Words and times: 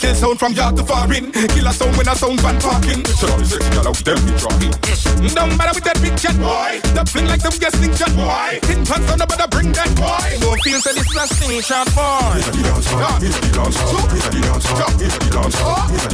Weekend 0.00 0.16
sound 0.16 0.38
from 0.38 0.52
yard 0.54 0.76
to 0.78 0.82
foreign. 0.82 1.30
Killer 1.30 1.72
sound 1.72 1.94
when 1.94 2.08
I 2.08 2.14
sound 2.14 2.40
van 2.40 2.58
parking. 2.58 3.04
So 3.04 3.26
the 3.36 3.44
sexy 3.44 3.68
gal 3.68 3.88
out 3.88 4.00
them 4.00 4.16
be 4.24 4.32
dropping. 4.32 4.72
Don't 5.36 5.52
matter 5.60 5.76
with 5.76 5.84
that 5.84 6.00
big 6.00 6.16
chat, 6.16 6.32
boy. 6.40 6.80
The 6.96 7.04
fling 7.04 7.28
like 7.28 7.44
some 7.44 7.52
guessing 7.60 7.92
chat, 7.92 8.08
boy. 8.16 8.64
Tin 8.64 8.80
pants 8.80 9.12
on 9.12 9.18
the 9.20 9.26
better 9.28 9.44
bring 9.52 9.72
that, 9.76 9.92
boy. 10.00 10.40
No 10.40 10.56
feel 10.64 10.80
say 10.80 10.96
this 10.96 11.04
is 11.04 11.12
a 11.12 11.60
shot, 11.60 11.84
boy. 11.92 12.40
It's 12.40 12.48
a 12.48 12.64
dance. 12.64 12.88
It's 13.20 13.36
a 13.36 13.52
dance. 13.52 13.76
It's 13.76 14.24
a 14.24 14.40
dance. 14.40 14.64
It's 14.64 14.72
a 14.72 14.80
dance. 14.80 15.02
It's 15.04 15.16
a 15.20 15.28
dance 15.36 16.09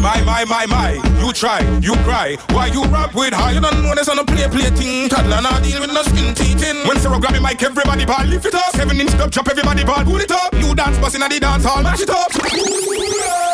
My, 0.00 0.20
my, 0.22 0.44
my, 0.44 0.66
my. 0.66 0.92
You 1.20 1.32
try, 1.32 1.60
you 1.80 1.94
cry. 2.04 2.36
Why 2.50 2.66
you 2.66 2.84
rap 2.86 3.14
with 3.14 3.32
high? 3.32 3.52
You 3.52 3.60
don't 3.60 3.82
know 3.82 3.94
this 3.94 4.08
on 4.08 4.18
a 4.18 4.24
play 4.24 4.48
play 4.48 4.70
thing. 4.70 5.08
Toddler 5.08 5.40
not 5.40 5.62
deal 5.62 5.80
with 5.80 5.92
no 5.92 6.02
skin 6.02 6.34
teething. 6.34 6.86
When 6.86 6.98
Sarah 6.98 7.18
grab 7.20 7.32
me 7.32 7.40
mic, 7.40 7.62
everybody 7.62 8.04
ball 8.04 8.24
lift 8.26 8.46
it 8.46 8.54
up. 8.54 8.74
Seven 8.76 9.00
inch 9.00 9.12
dub 9.12 9.32
chop, 9.32 9.48
everybody 9.48 9.84
ball 9.84 10.04
pull 10.04 10.20
it 10.20 10.30
up. 10.30 10.52
New 10.54 10.74
dance 10.74 10.98
busting 10.98 11.22
at 11.22 11.30
the 11.30 11.40
dance 11.40 11.64
hall, 11.64 11.82
mash 11.82 12.00
it 12.00 12.10
up. 12.10 13.53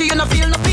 cocky 0.00 0.12
and 0.12 0.22
I 0.22 0.26
feel 0.26 0.48
nothing. 0.48 0.69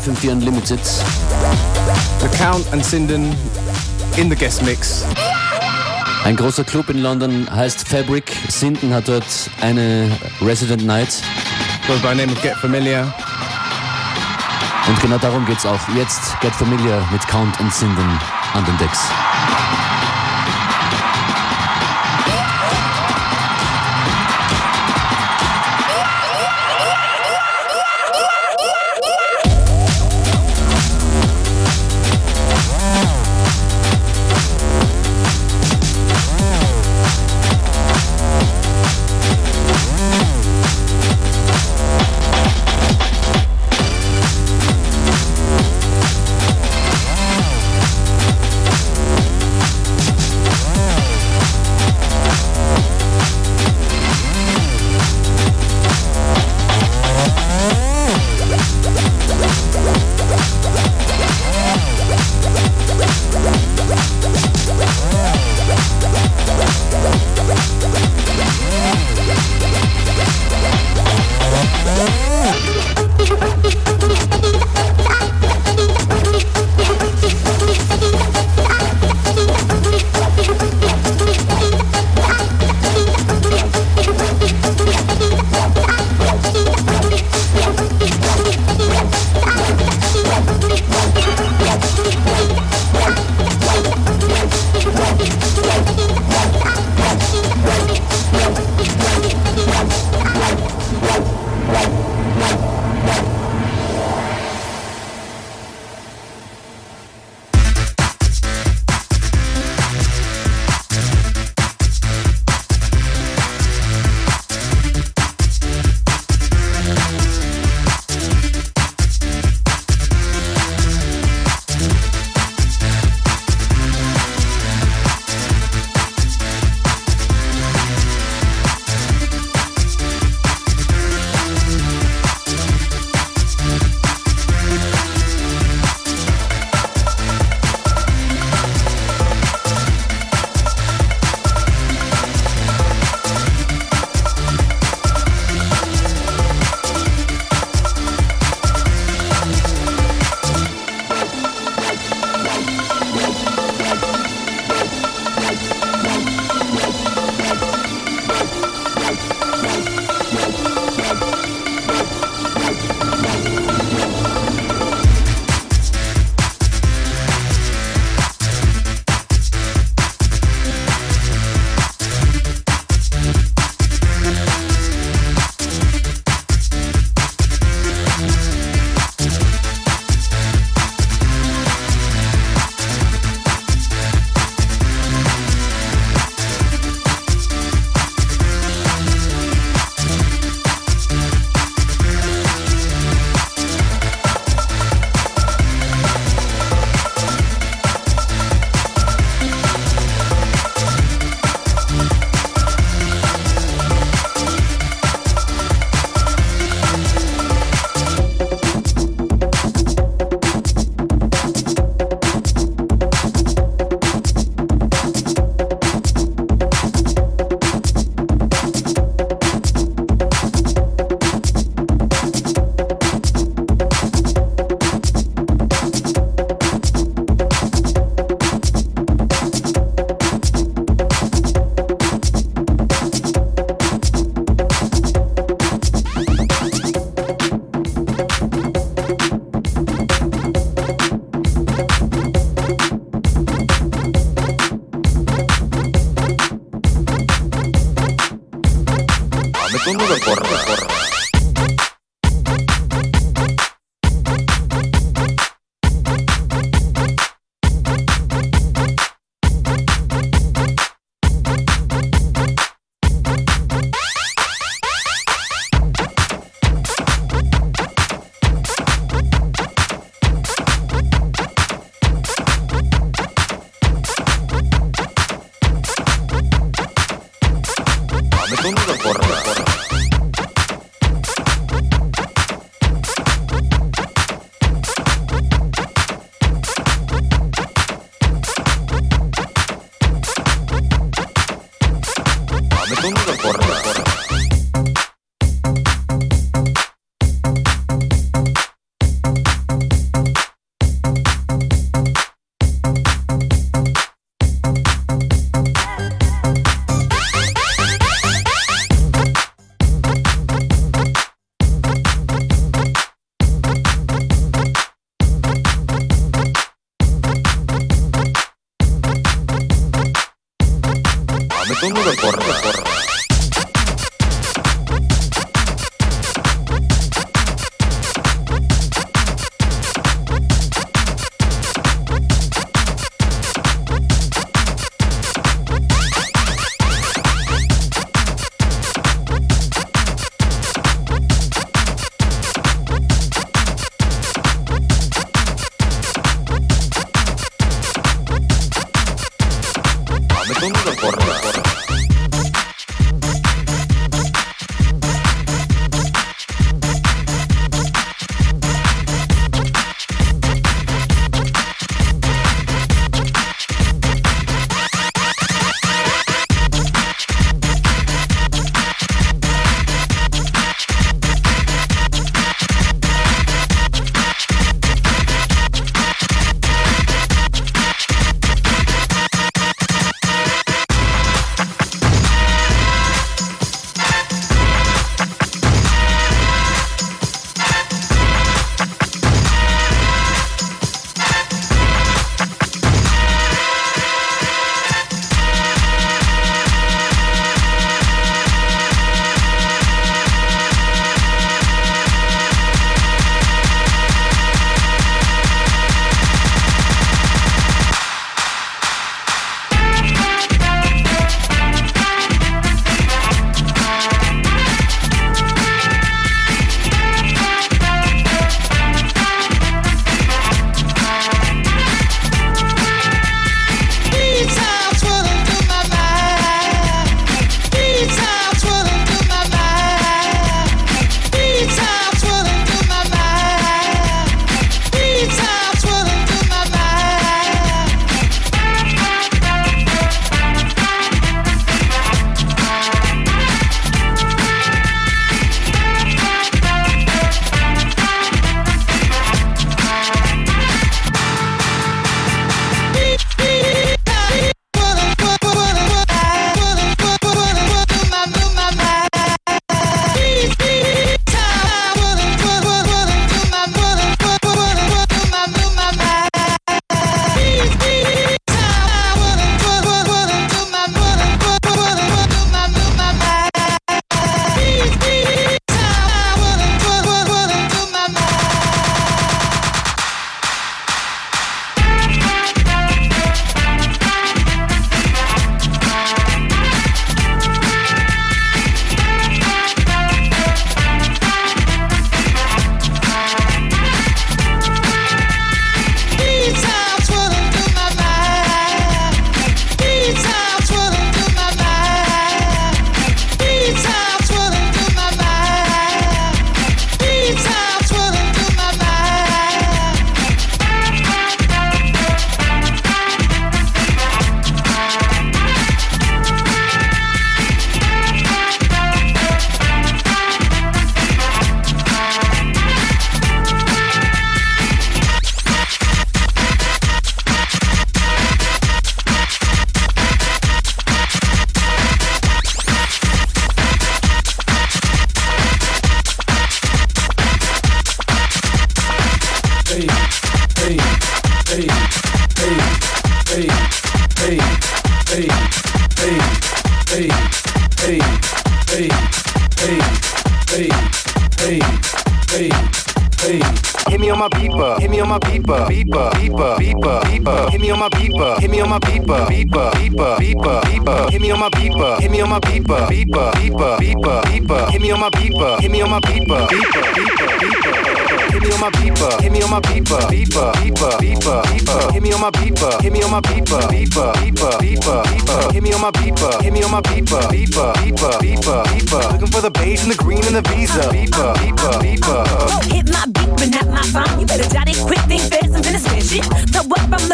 FM4 0.00 0.32
Unlimited. 0.32 0.80
The 2.20 2.28
Count 2.38 2.66
and 2.72 2.82
Sinden 2.84 3.34
in 4.16 4.30
the 4.30 4.36
guest 4.36 4.62
mix. 4.62 5.04
Ein 6.24 6.36
großer 6.36 6.64
Club 6.64 6.88
in 6.88 7.02
London 7.02 7.46
heißt 7.50 7.86
Fabric. 7.86 8.32
Sinden 8.48 8.94
hat 8.94 9.08
dort 9.08 9.24
eine 9.60 10.10
Resident 10.40 10.86
Night. 10.86 11.22
Goes 11.86 12.00
by 12.00 12.14
name 12.14 12.32
of 12.32 12.40
Get 12.40 12.54
Familiar. 12.56 13.12
Und 14.88 15.00
genau 15.02 15.18
darum 15.18 15.44
geht's 15.44 15.66
auch. 15.66 15.80
Jetzt 15.94 16.40
Get 16.40 16.54
Familiar 16.54 17.06
mit 17.12 17.26
Count 17.28 17.60
und 17.60 17.72
Sinden 17.72 18.18
an 18.54 18.64
den 18.64 18.78
Decks. 18.78 19.00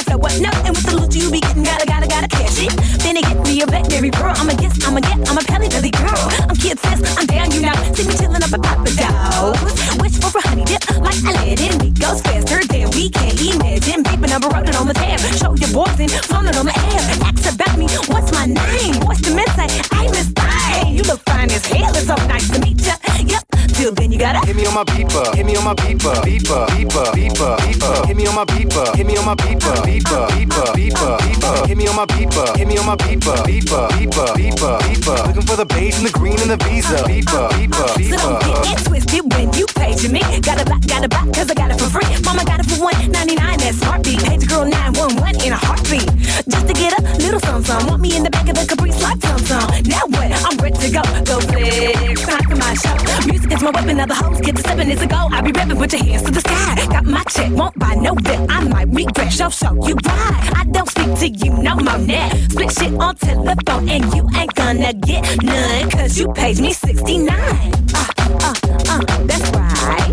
Up 0.09 0.21
from 0.21 0.21
the 0.21 0.21
flow 0.21 0.21
up, 0.21 0.35
no, 0.41 0.51
and 0.65 0.77
with 0.77 0.87
the 0.87 0.95
loot 0.97 1.15
you 1.15 1.31
be 1.31 1.41
getting, 1.41 1.65
gotta, 1.65 1.87
gotta, 1.87 2.07
gotta 2.07 2.29
cash 2.29 2.63
it. 2.63 2.73
Then 3.03 3.17
it 3.17 3.25
get 3.25 3.39
me 3.43 3.63
a 3.63 3.67
blackberry 3.67 4.11
pearl. 4.11 4.35
I'm 4.37 4.49
a 4.49 4.55
guess, 4.55 4.77
I'm 4.87 4.97
a 4.97 5.01
get, 5.01 5.19
I'm 5.29 5.39
a 5.39 5.43
pelly 5.43 5.69
belly 5.69 5.91
girl. 5.91 6.23
I'm 6.49 6.57
kid 6.57 6.79
sis, 6.81 7.01
I'm 7.19 7.27
down, 7.27 7.51
you 7.51 7.61
know. 7.61 7.75
See 7.95 8.07
me 8.07 8.15
chillin' 8.15 8.43
up 8.43 8.53
at 8.53 8.63
Papa 8.63 8.91
Dogs. 8.95 9.77
Wish 10.01 10.17
for 10.21 10.39
a 10.39 10.43
honey 10.49 10.65
dip, 10.65 10.83
like 11.01 11.19
Aladdin. 11.23 11.81
It 11.83 11.99
goes 11.99 12.21
faster 12.23 12.63
than 12.65 12.91
we 12.91 13.11
can 13.11 13.35
imagine. 13.39 14.05
Paper 14.05 14.29
number 14.29 14.49
wrote 14.49 14.69
it 14.69 14.77
on 14.77 14.87
the 14.87 14.95
tab. 14.95 15.21
Show 15.37 15.55
your 15.55 15.73
boys 15.73 15.99
and 16.01 16.11
it 16.11 16.57
on 16.57 16.67
the 16.67 16.77
air. 16.77 17.03
Ask 17.27 17.55
about 17.55 17.79
me, 17.79 17.87
what's 18.13 18.33
my 18.33 18.47
name? 18.47 19.01
What's 19.07 19.21
the 19.21 19.35
mensaje? 19.35 19.81
I'm 19.93 20.11
Miss 20.11 20.31
Thing. 20.31 20.97
You 20.97 21.03
look 21.05 21.21
fine 21.27 21.51
as 21.51 21.65
hell, 21.67 21.95
it's 21.95 22.07
so 22.07 22.17
nice 22.27 22.49
to 22.51 22.61
meet 22.61 22.81
ya. 22.81 22.95
Yep, 23.25 23.46
till 23.87 23.95
then 23.95 24.11
you 24.11 24.19
gotta 24.19 24.45
Hit 24.47 24.57
me 24.57 24.67
on 24.67 24.75
my 24.75 24.85
beeper, 24.85 25.35
hit 25.35 25.47
me 25.47 25.55
on 25.57 25.65
my 25.65 25.75
beeper, 25.75 26.15
beeper, 26.27 26.67
beeper, 26.75 27.07
beeper, 27.15 27.57
beeper, 27.59 28.07
hit 28.07 28.17
me 28.17 28.27
on 28.27 28.35
my 28.35 28.45
beeper, 28.45 28.97
hit 28.97 29.07
me 29.07 29.17
on 29.17 29.25
my 29.25 29.35
beeper, 29.37 29.75
beeper, 29.87 30.27
beeper, 30.35 30.67
beeper, 30.75 31.19
beeper, 31.19 31.67
hit 31.67 31.77
me 31.79 31.87
on 31.87 31.95
my 31.95 32.07
beeper, 32.07 32.57
hit 32.57 32.67
me 32.67 32.79
on 32.79 32.87
my 32.87 32.97
beeper, 32.97 33.37
beeper, 33.47 33.89
beeper, 33.95 34.27
beeper, 34.35 34.79
beeper, 34.81 35.27
looking 35.27 35.43
for 35.43 35.57
the 35.57 35.67
beige 35.67 35.97
and 35.99 36.07
the 36.07 36.11
green 36.11 36.39
and 36.41 36.51
the 36.51 36.57
visa, 36.65 36.97
beeper, 37.07 37.49
beeper, 37.51 37.87
So 38.11 38.17
don't 38.17 38.43
beeper. 38.43 38.65
get 38.65 38.81
it 38.81 38.85
twisted 38.87 39.33
when 39.33 39.53
you 39.55 39.67
paging 39.77 40.13
me. 40.13 40.23
Got 40.41 40.61
a 40.61 40.65
buy, 40.65 40.79
got 40.87 41.05
a 41.05 41.09
buy, 41.09 41.23
cause 41.31 41.51
I 41.51 41.55
got 41.55 41.71
it 41.71 41.79
for 41.79 41.91
free. 41.91 42.11
Mama 42.25 42.45
got 42.45 42.59
it 42.61 42.67
for 42.67 42.83
one 42.83 43.13
ninety 43.13 43.37
nine. 43.37 43.59
That's 43.59 43.83
heartbeat. 43.83 44.19
Page 44.19 44.49
girl 44.49 44.65
nine 44.65 44.95
one 44.95 45.15
one 45.17 45.37
in 45.47 45.53
a 45.53 45.57
heartbeat. 45.57 46.07
Just 46.49 46.67
to 46.67 46.75
get 46.75 46.99
a 46.99 47.03
little 47.23 47.41
something, 47.41 47.65
some. 47.65 47.87
Want 47.87 48.03
me 48.03 48.17
in 48.17 48.23
the 48.25 48.31
back 48.31 48.49
of 48.49 48.55
the 48.57 48.67
Caprice 48.67 49.01
like 49.03 49.21
tum 49.21 49.39
tum. 49.47 49.67
Now 49.87 50.07
what? 50.11 50.31
I'm 50.47 50.57
ready 50.59 50.79
to 50.79 50.91
go. 50.91 51.03
Go 51.23 51.39
flex, 51.41 52.43
for 52.51 52.57
my 52.57 52.75
show. 52.75 52.97
Music 53.27 53.53
is 53.53 53.63
my 53.63 53.73
weapon. 53.77 53.97
Now 53.99 54.07
the 54.07 54.15
hoes 54.15 54.41
get 54.41 54.57
to 54.57 54.63
stepping. 54.63 54.91
It's 54.91 55.03
a 55.03 55.07
go. 55.07 55.29
I 55.31 55.41
be 55.43 55.53
rapping. 55.53 55.77
Put 55.77 55.93
your 55.93 56.05
hands 56.05 56.23
to 56.23 56.31
the 56.33 56.41
sky. 56.41 56.87
Got 56.87 57.05
my 57.05 57.23
check. 57.25 57.51
Won't 57.53 57.79
buy 57.79 57.95
no 57.95 58.15
vet. 58.15 58.41
I 58.51 58.65
might 58.65 58.89
regret. 58.89 59.33
Show 59.33 59.51
show 59.51 59.75
you 59.87 59.95
right. 59.95 60.51
I 60.61 60.65
don't 60.71 60.89
speak 60.89 61.13
to 61.21 61.29
you 61.29 61.53
no 61.53 61.77
more 61.77 61.99
now. 61.99 62.29
Split 62.51 62.73
shit 62.73 62.93
on 62.95 63.15
telephone 63.17 63.89
and 63.89 64.05
you 64.15 64.29
ain't 64.37 64.55
gonna 64.55 64.93
get 64.93 65.23
none. 65.43 65.91
Cause 65.91 66.19
you 66.19 66.33
paid 66.33 66.59
me 66.59 66.73
69. 66.73 67.29
Uh, 67.29 68.07
uh, 68.29 68.55
uh, 68.93 69.01
that's 69.31 69.49
right. 69.51 70.11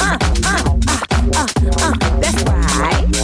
Uh, 0.00 0.18
uh, 0.44 0.58
uh, 0.88 1.06
uh, 1.34 1.46
uh, 1.82 1.94
that's 2.20 2.42
right. 2.44 3.17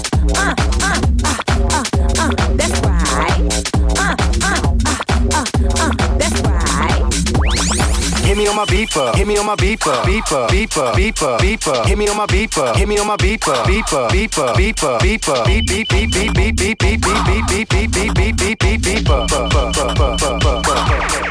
Hit 8.34 8.38
me 8.42 8.48
on 8.48 8.56
my 8.56 8.64
beeper, 8.64 9.14
hit 9.14 9.28
me 9.28 9.38
on 9.38 9.46
my 9.46 9.54
beeper, 9.54 9.94
beeper, 10.02 10.48
beeper, 10.48 10.92
beeper, 10.94 11.38
beeper. 11.38 11.86
Hit 11.86 11.96
me 11.96 12.08
on 12.08 12.16
my 12.16 12.26
beeper, 12.26 12.74
hit 12.74 12.88
me 12.88 12.98
on 12.98 13.06
my 13.06 13.14
beeper, 13.16 13.54
beeper, 13.62 14.08
beeper, 14.10 14.52
beeper, 14.56 14.98
beeper, 14.98 15.44
beep 15.46 15.64
beep 15.68 15.88
beep 15.88 16.10
beep 16.10 16.34
beep 16.34 16.56
beep 16.58 16.76
beep 16.80 16.80
beep 16.80 17.14
beep 17.14 17.46
beep 17.48 17.68
beep 17.68 17.92
beep 17.92 18.14
beep 18.14 18.36
beep 18.36 18.58
beep 18.58 18.80
beeper. 18.82 19.04
Bu- 19.04 19.26
bu- 19.28 19.48
bu- 19.48 19.94
bu- 19.94 20.38
bu- 20.40 20.62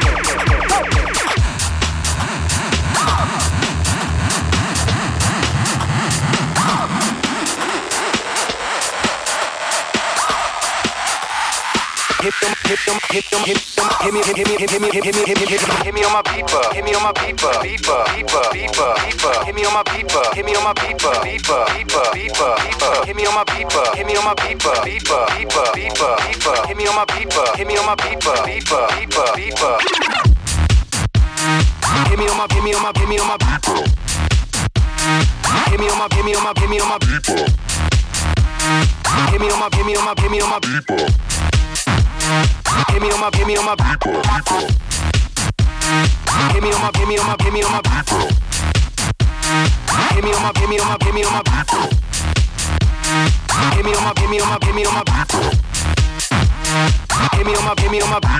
bu- 0.08 0.13
Hit 12.64 12.78
them, 12.86 12.98
hit 13.10 13.24
them, 13.30 13.42
hit 13.44 13.60
them, 13.60 13.84
hit 14.00 14.14
me, 14.14 14.22
hit 14.24 14.36
me, 14.36 14.56
hit 14.56 14.80
me, 14.80 14.80
hit 14.80 14.80
me, 14.80 14.88
hit 14.88 15.04
me, 15.04 15.20
hit 15.20 15.38
me, 15.38 15.46
hit 15.46 15.68
me, 15.68 15.74
hit 15.84 15.94
me 15.94 16.02
on 16.02 16.12
my 16.14 16.22
beeper, 16.22 16.72
hit 16.72 16.82
me 16.82 16.94
on 16.94 17.02
my 17.02 17.12
beeper, 17.12 17.52
beeper, 17.60 18.04
beeper, 18.08 18.44
beeper, 18.56 18.94
beeper, 19.04 19.44
hit 19.44 19.54
me 19.54 19.64
on 19.66 19.74
my 19.74 19.82
beeper, 19.82 20.34
hit 20.34 20.46
me 20.46 20.54
on 20.56 20.64
my 20.64 20.72
beeper, 20.72 21.12
beeper, 21.20 21.66
beeper, 21.68 22.04
beeper, 22.16 22.56
beeper, 22.56 23.04
hit 23.04 23.16
me 23.16 23.26
on 23.26 23.34
my 23.34 23.44
beeper, 23.44 23.94
hit 23.94 24.06
me 24.06 24.16
on 24.16 24.24
my 24.24 24.34
beeper, 24.34 24.74
beeper, 24.80 25.26
beeper, 25.28 25.66
beeper, 25.76 26.16
beeper, 26.24 26.66
hit 26.66 26.76
me 26.76 26.86
on 26.88 26.96
my 26.96 27.04
beeper, 27.04 27.54
hit 27.54 27.66
me 27.66 27.76
on 27.76 27.84
my 27.84 27.94
beeper, 27.96 28.34
beeper, 28.48 28.88
beeper, 28.96 29.26
beeper. 29.36 29.78
Hit 32.08 32.18
me 32.18 32.28
on 32.28 32.36
my, 32.38 32.46
hit 32.48 32.64
me 32.64 32.72
on 32.72 32.82
my, 32.82 32.92
hit 32.96 33.08
me 33.08 33.18
on 33.18 33.28
my 33.28 33.36
beeper. 33.36 33.76
Hit 35.68 35.80
me 35.80 35.88
on 35.90 35.98
my, 35.98 36.08
hit 36.14 36.24
me 36.24 36.34
on 36.34 36.42
my, 36.42 36.52
hit 36.56 36.70
me 36.70 36.80
on 36.80 36.88
my 36.88 36.98
beeper. 36.98 37.44
Hit 39.30 39.40
me 39.40 39.50
on 39.50 39.58
my, 39.60 39.68
hit 39.70 39.84
me 39.84 39.96
on 39.96 40.04
my, 40.06 40.14
hit 40.16 40.30
me 40.30 40.40
on 40.40 40.48
my 40.48 40.58
beeper. 40.60 41.33
Hit 42.24 43.02
me 43.02 43.10
on 43.10 43.20
my, 43.20 43.30
hit 43.34 43.46
me 43.46 43.56
on 43.58 43.66
my 43.66 43.74
beeper. 43.76 44.14
Hit 46.52 46.62
me 46.62 46.72
on 46.72 46.80
my, 46.80 46.90
hit 46.96 47.06
me 47.06 47.18
on 47.18 47.26
my, 47.26 47.36
hit 47.38 47.52
me 47.52 47.62
on 47.62 47.72
my 47.72 47.82
beeper. 47.82 48.32
Hit 50.14 50.24
me 50.24 50.32
on 50.32 50.42
my, 50.42 50.52
hit 50.56 50.68
me 50.70 50.78
on 50.78 50.88
my, 50.88 50.96
hit 51.04 51.14
me 51.14 51.24
on 51.24 51.32
my 51.34 51.42
beeper. 51.42 51.84
Hit 53.74 53.84
me 53.84 53.94
on 53.94 54.04
my, 54.04 54.12
hit 54.16 54.30
me 54.30 54.40
on 54.40 54.48
my, 54.48 54.58
hit 54.64 54.74
me 54.74 54.84
on 54.86 54.94
my 54.94 55.02
beeper. 55.04 55.52
Hit 57.34 57.46
me 57.46 57.54
on 57.54 57.64
my, 57.64 57.74
hit 57.78 57.90
me 57.90 58.00
on 58.00 58.10
my 58.10 58.34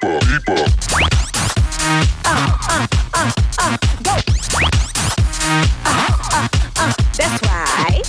Uh, 0.00 0.06
uh, 0.06 0.20
uh, 3.14 3.32
uh, 3.58 3.76
go. 4.04 4.12
Uh, 5.84 6.06
uh, 6.24 6.48
uh, 6.76 6.92
that's 7.16 7.42
right. 7.42 8.06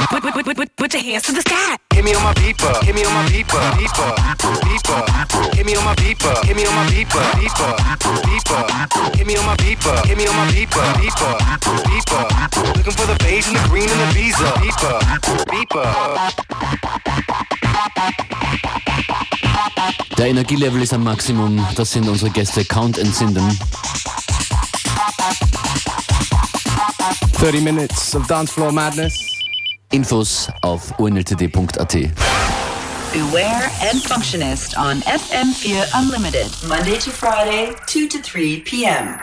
Put, 0.08 0.22
put, 0.22 0.32
put, 0.32 0.56
put, 0.56 0.76
put 0.76 0.94
your 0.94 1.02
hands 1.02 1.24
to 1.24 1.32
the 1.32 1.40
sky. 1.40 1.87
Hit 1.98 2.04
me 2.04 2.14
on 2.14 2.22
my 2.22 2.32
beeper, 2.34 2.80
hit 2.84 2.94
me 2.94 3.04
on 3.04 3.12
my 3.12 3.24
beeper, 3.26 3.58
beeper, 3.74 4.14
beeper, 4.62 5.56
hit 5.56 5.66
me 5.66 5.74
on 5.74 5.84
my 5.84 5.96
beeper, 5.96 6.32
hit 6.44 6.54
me 6.54 6.64
on 6.64 6.72
my 6.76 6.86
beeper, 6.86 7.24
beeper, 7.34 7.74
beeper, 8.22 9.16
hit 9.16 9.26
me 9.26 9.36
on 9.36 9.44
my 9.44 9.56
beeper, 9.56 10.06
hit 10.06 10.16
me 10.16 10.28
on 10.28 10.36
my 10.36 10.46
beeper, 10.46 10.86
beeper, 10.94 11.34
beeper, 11.90 12.76
looking 12.76 12.92
for 12.92 13.04
the 13.04 13.16
beige 13.18 13.48
and 13.48 13.56
the 13.56 13.68
green 13.68 13.90
and 13.90 13.98
the 13.98 14.06
visa, 14.14 14.46
beeper, 14.62 15.00
beeper. 15.50 15.88
Der 20.16 20.26
Energielevel 20.26 20.80
ist 20.82 20.92
am 20.92 21.02
Maximum. 21.02 21.66
Das 21.74 21.90
sind 21.90 22.08
unsere 22.08 22.30
Gäste 22.30 22.64
Count 22.64 22.96
and 23.00 23.12
Sinden. 23.12 23.58
30 27.40 27.60
minutes 27.60 28.14
of 28.14 28.24
dance 28.28 28.52
floor 28.52 28.70
madness. 28.70 29.37
Infos 29.92 30.50
auf 30.62 30.98
unltd.at. 30.98 31.92
Beware 33.12 33.70
and 33.80 34.02
Functionist 34.02 34.76
on 34.76 35.00
FM4 35.00 35.88
Unlimited. 35.94 36.50
Monday 36.68 36.98
to 36.98 37.10
Friday, 37.10 37.74
2 37.86 38.06
to 38.08 38.18
3 38.18 38.60
p.m. 38.60 39.18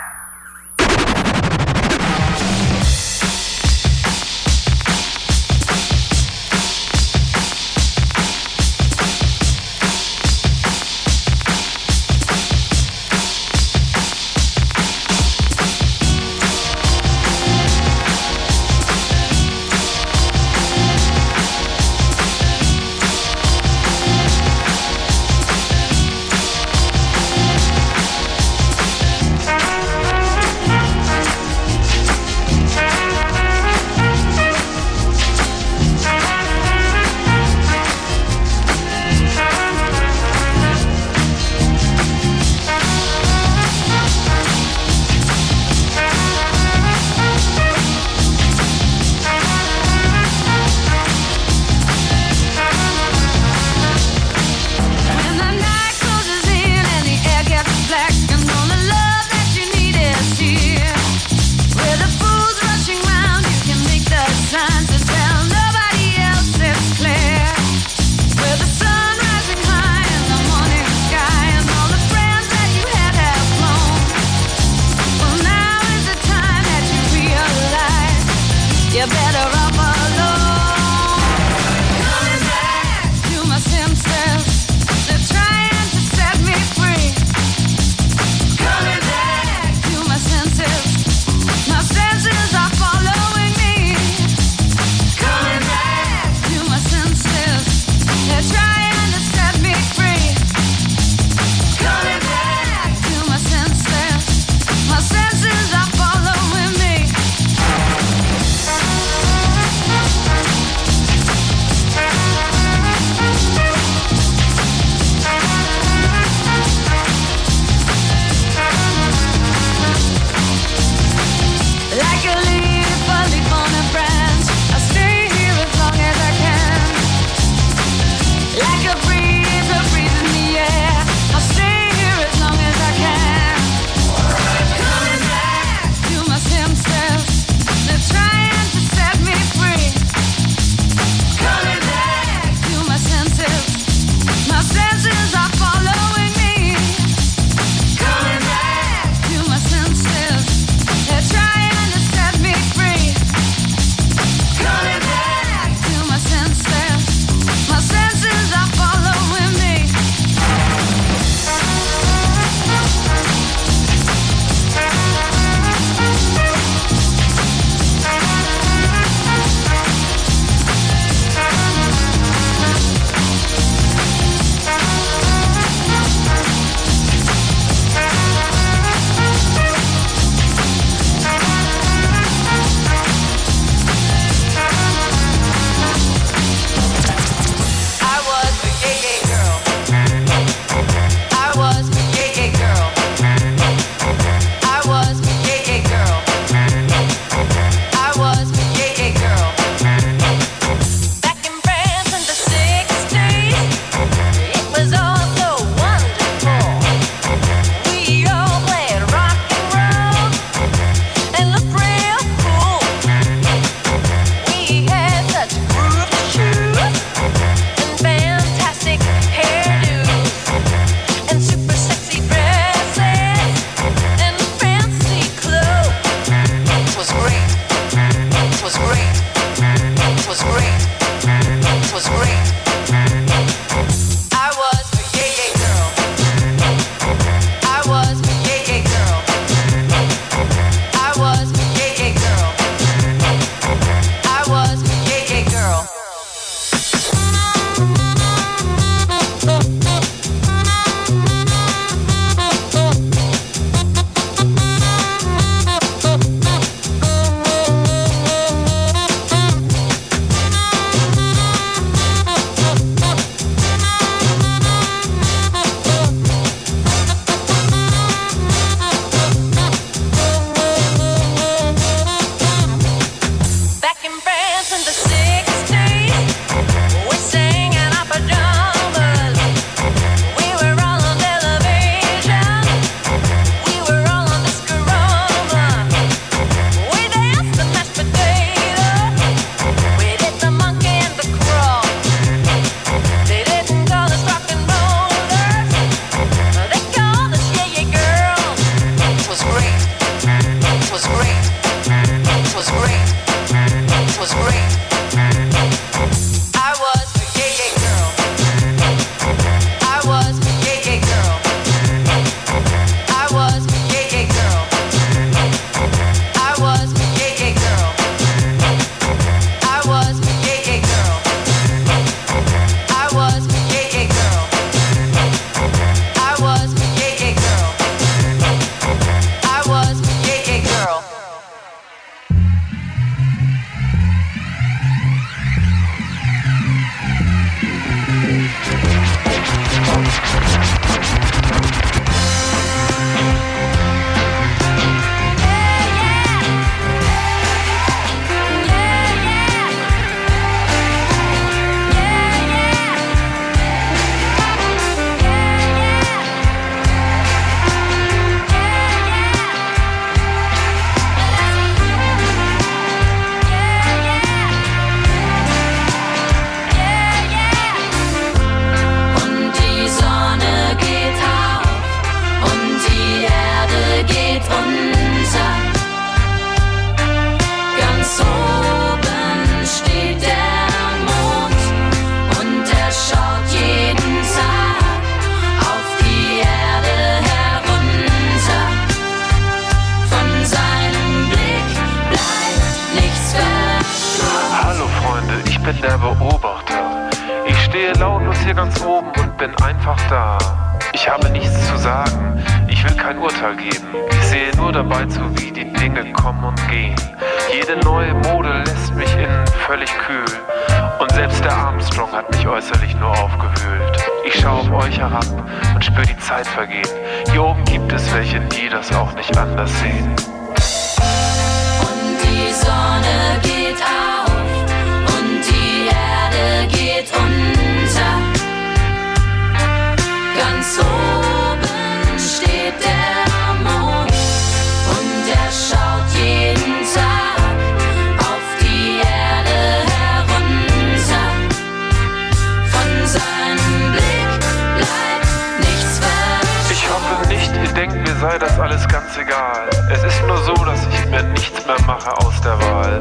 egal. 449.36 449.70
Es 449.92 450.04
ist 450.04 450.22
nur 450.28 450.38
so, 450.38 450.54
dass 450.54 450.80
ich 450.88 451.06
mir 451.10 451.24
nichts 451.24 451.66
mehr 451.66 451.80
mache 451.86 452.12
aus 452.18 452.40
der 452.42 452.60
Wahl. 452.62 453.00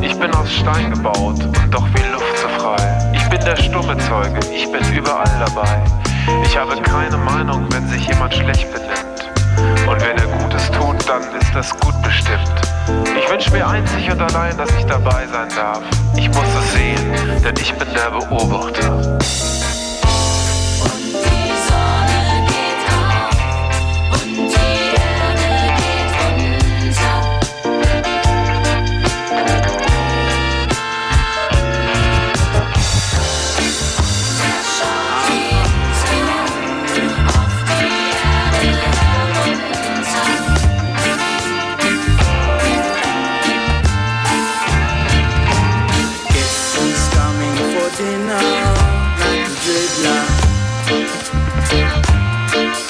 Ich 0.00 0.18
bin 0.18 0.34
aus 0.34 0.52
Stein 0.52 0.90
gebaut 0.92 1.42
und 1.42 1.70
doch 1.70 1.86
wie 1.94 2.12
Luft 2.12 2.38
so 2.38 2.48
frei. 2.48 3.12
Ich 3.12 3.28
bin 3.28 3.40
der 3.40 3.56
stumme 3.56 3.96
Zeuge, 3.98 4.40
ich 4.54 4.70
bin 4.70 4.82
überall 4.92 5.30
dabei. 5.44 5.82
Ich 6.44 6.56
habe 6.56 6.80
keine 6.82 7.16
Meinung, 7.16 7.66
wenn 7.72 7.86
sich 7.88 8.06
jemand 8.06 8.34
schlecht 8.34 8.66
benimmt. 8.72 9.88
Und 9.88 10.00
wenn 10.00 10.16
er 10.16 10.26
Gutes 10.26 10.70
tut, 10.70 11.08
dann 11.08 11.22
ist 11.40 11.54
das 11.54 11.70
gut 11.80 12.00
bestimmt. 12.02 12.52
Ich 13.16 13.30
wünsche 13.30 13.50
mir 13.50 13.66
einzig 13.66 14.10
und 14.10 14.20
allein, 14.20 14.56
dass 14.56 14.70
ich 14.78 14.84
dabei 14.86 15.26
sein 15.32 15.48
darf. 15.54 15.82
Ich 16.16 16.28
muss 16.28 16.46
es 16.60 16.72
sehen, 16.72 17.42
denn 17.44 17.54
ich 17.60 17.72
bin 17.74 17.88
der 17.94 18.10
Beobachter. 18.10 19.18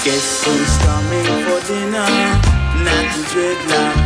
Guess 0.05 0.45
who's 0.45 0.79
coming 0.79 1.25
for 1.47 1.61
dinner? 1.69 2.11
Not 2.83 3.07
the 3.15 3.23
dreadlock. 3.31 3.97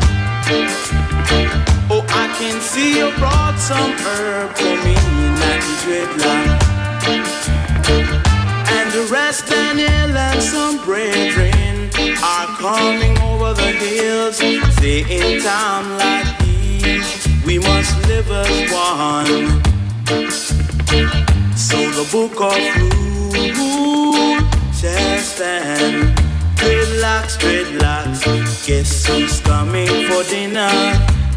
Oh, 1.88 2.05
I 2.11 2.28
can 2.36 2.61
see 2.61 2.99
you 2.99 3.11
brought 3.16 3.57
some 3.59 3.92
herb 4.05 4.55
for 4.55 4.76
me, 4.84 4.92
not 5.40 5.59
the 5.64 5.74
dreadlock. 5.84 6.49
And 8.76 8.92
the 8.92 9.09
rest, 9.11 9.47
Daniel 9.47 9.88
and 9.88 10.42
some 10.42 10.84
brethren 10.84 11.88
are 12.22 12.47
coming 12.59 13.16
over 13.22 13.55
the 13.55 13.72
hills. 13.72 14.36
Say 14.36 15.01
in 15.01 15.40
time 15.40 15.97
like 15.97 16.38
these, 16.40 17.26
we 17.47 17.59
must 17.59 17.97
live 18.07 18.30
as 18.30 18.70
one. 18.70 19.62
So 21.57 21.78
the 21.97 22.07
book 22.12 22.38
of 22.38 23.57
rule 23.57 24.36
shall 24.87 25.18
stand. 25.18 26.16
Dreadlocks, 26.57 27.37
dreadlocks. 27.43 28.20
Guess 28.66 29.07
who's 29.07 29.41
coming 29.41 29.89
for 30.09 30.22
dinner? 30.24 30.70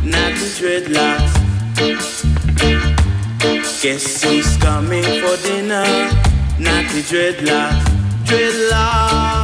Not 0.03 0.33
the 0.39 0.49
dreadlocks. 0.59 1.33
Guess 3.81 4.23
who's 4.23 4.57
coming 4.57 5.03
for 5.03 5.35
dinner? 5.47 5.85
Not 6.59 6.85
the. 6.93 7.01
Dreadlocks. 7.09 7.85
Dreadlocks, 8.25 9.38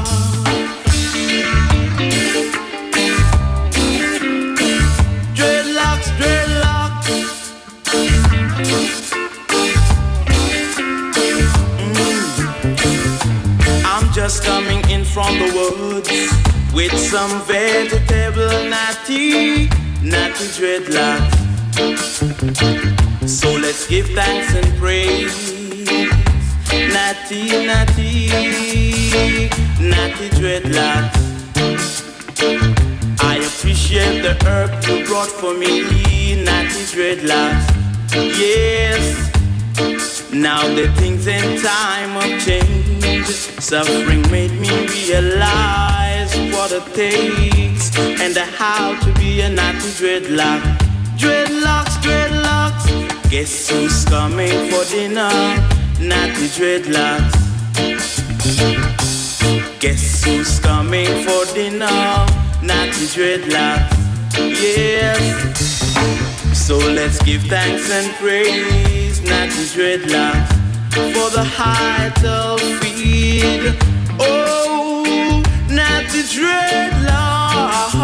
just 14.26 14.44
coming 14.44 14.82
in 14.90 15.06
from 15.06 15.38
the 15.38 15.52
woods 15.54 16.10
with 16.74 16.98
some 16.98 17.44
vegetable 17.44 18.58
natty, 18.68 19.68
natty 20.02 20.48
dreadlocks. 20.58 21.36
So 23.30 23.52
let's 23.52 23.86
give 23.86 24.08
thanks 24.08 24.56
and 24.56 24.68
praise. 24.80 25.54
Natty, 26.72 27.68
natty, 27.68 28.30
natty 29.80 30.30
dreadlocks. 30.40 31.22
I 33.22 33.36
appreciate 33.46 34.24
the 34.24 34.34
herb 34.44 34.72
you 34.86 35.06
brought 35.06 35.30
for 35.30 35.54
me, 35.54 36.44
natty 36.44 36.84
dreadlocks. 36.96 37.68
Yes, 38.16 39.26
now 40.36 40.62
the 40.76 40.88
things 40.98 41.28
in 41.28 41.62
time 41.62 42.10
have 42.20 42.46
changed. 42.46 43.62
Suffering 43.62 44.22
made 44.32 44.52
me 44.52 44.88
realize 44.88 46.36
what 46.54 46.72
it 46.72 46.86
takes 46.94 47.98
and 47.98 48.36
how 48.38 49.00
to 49.00 49.14
be 49.14 49.42
a 49.42 49.50
natty 49.50 49.90
dreadlock. 50.00 50.62
Dreadlocks, 51.18 51.96
dreadlocks. 52.04 53.30
Guess 53.30 53.70
who's 53.70 54.06
coming 54.06 54.70
for 54.70 54.84
dinner? 54.86 55.30
Natty 56.00 56.48
dreadlocks. 56.58 57.36
Guess 59.80 60.24
who's 60.24 60.60
coming 60.60 61.08
for 61.24 61.46
dinner? 61.54 62.26
Natty 62.62 63.06
dreadlocks. 63.16 64.06
Yes. 64.38 65.86
So 66.66 66.78
let's 66.78 67.22
give 67.24 67.44
thanks 67.44 67.92
and 67.92 68.12
praise, 68.16 68.95
Natty 69.26 69.66
dreadlocks, 69.74 70.52
for 71.14 71.30
the 71.36 71.44
height 71.44 72.24
of 72.24 72.60
feed. 72.80 73.76
Oh, 74.20 75.42
Natty 75.70 76.22
dreadlocks. 76.34 77.96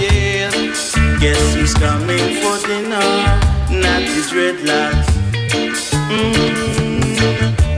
Yes. 0.00 0.94
Guess 1.20 1.54
who's 1.54 1.74
coming 1.74 2.36
for 2.40 2.56
dinner? 2.66 3.10
Natty 3.70 4.22
dreadlocks. 4.30 5.08
Mm. 6.10 7.71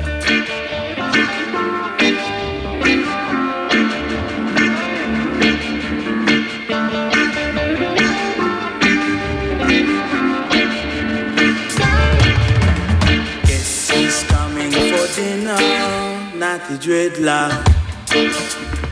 The 16.69 16.79
dreadlock. 16.79 18.84